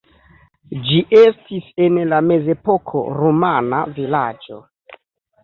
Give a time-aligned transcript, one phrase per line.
[0.85, 4.61] Ĝi estis en la mezepoko rumana vilaĝo.